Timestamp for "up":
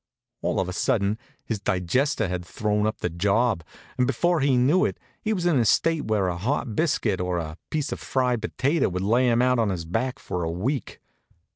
2.87-3.01